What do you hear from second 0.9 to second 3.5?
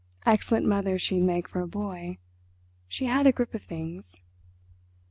she'd make for a boy; she had a